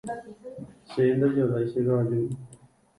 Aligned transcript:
Che 0.89 1.03
ndajorái 1.15 1.65
che 1.71 1.79
kavaju. 1.87 2.21